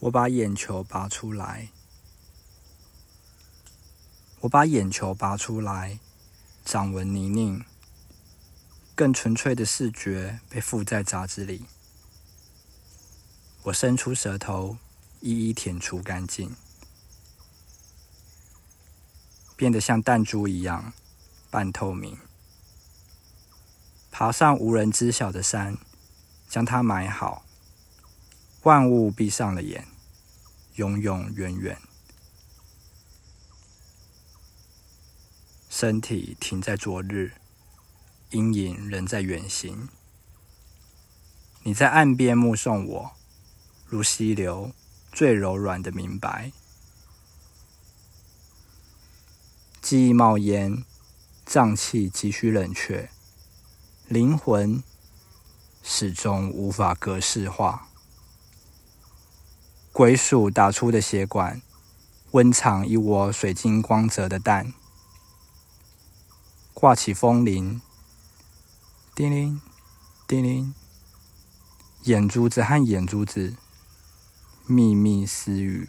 [0.00, 1.70] 我把眼球拔出来，
[4.40, 5.98] 我把眼球拔出来，
[6.66, 7.64] 掌纹泥泞，
[8.94, 11.64] 更纯粹的视觉被附在杂志里。
[13.62, 14.76] 我伸出舌头，
[15.20, 16.54] 一一舔除干净，
[19.56, 20.92] 变得像弹珠一样
[21.50, 22.18] 半透明。
[24.10, 25.78] 爬上无人知晓的山，
[26.48, 27.45] 将它埋好。
[28.66, 29.86] 万物闭上了眼，
[30.74, 31.80] 永永远远。
[35.70, 37.34] 身体停在昨日，
[38.30, 39.88] 阴影仍在远行。
[41.62, 43.12] 你在岸边目送我，
[43.86, 44.72] 如溪流
[45.12, 46.50] 最柔软的明白。
[49.80, 50.82] 记忆冒烟，
[51.44, 53.08] 脏器急需冷却，
[54.08, 54.82] 灵魂
[55.84, 57.90] 始终无法格式化。
[59.96, 61.62] 鬼鼠打出的血管，
[62.32, 64.74] 温藏一窝水晶光泽的蛋，
[66.74, 67.80] 挂起风铃，
[69.14, 69.58] 叮铃，
[70.28, 70.74] 叮铃，
[72.02, 73.56] 眼珠子和眼珠子
[74.66, 75.88] 秘密私语。